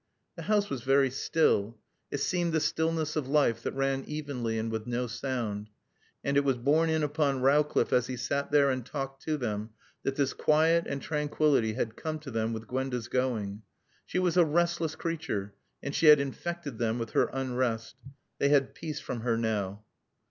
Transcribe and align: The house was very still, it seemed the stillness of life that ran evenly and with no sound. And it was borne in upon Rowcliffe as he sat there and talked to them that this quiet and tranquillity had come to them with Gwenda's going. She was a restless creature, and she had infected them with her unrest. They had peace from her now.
The 0.35 0.41
house 0.49 0.67
was 0.67 0.81
very 0.81 1.11
still, 1.11 1.77
it 2.09 2.17
seemed 2.21 2.53
the 2.53 2.59
stillness 2.59 3.15
of 3.15 3.27
life 3.27 3.61
that 3.61 3.75
ran 3.75 4.03
evenly 4.07 4.57
and 4.57 4.71
with 4.71 4.87
no 4.87 5.05
sound. 5.05 5.69
And 6.23 6.37
it 6.37 6.43
was 6.43 6.57
borne 6.57 6.89
in 6.89 7.03
upon 7.03 7.43
Rowcliffe 7.43 7.93
as 7.93 8.07
he 8.07 8.17
sat 8.17 8.49
there 8.49 8.71
and 8.71 8.83
talked 8.83 9.21
to 9.25 9.37
them 9.37 9.69
that 10.01 10.15
this 10.15 10.33
quiet 10.33 10.85
and 10.87 11.03
tranquillity 11.03 11.73
had 11.73 11.95
come 11.95 12.17
to 12.21 12.31
them 12.31 12.51
with 12.51 12.65
Gwenda's 12.67 13.09
going. 13.09 13.61
She 14.07 14.17
was 14.17 14.37
a 14.37 14.43
restless 14.43 14.95
creature, 14.95 15.53
and 15.83 15.93
she 15.93 16.07
had 16.07 16.19
infected 16.19 16.79
them 16.79 16.97
with 16.97 17.11
her 17.11 17.25
unrest. 17.31 17.95
They 18.39 18.49
had 18.49 18.73
peace 18.73 18.99
from 18.99 19.19
her 19.19 19.37
now. 19.37 19.83